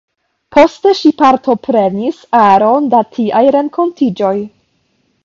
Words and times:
Poste 0.55 0.93
ŝi 0.99 1.11
partoprenis 1.19 2.23
aron 2.39 2.87
da 2.95 3.03
tiaj 3.19 3.43
renkontiĝoj. 3.57 4.35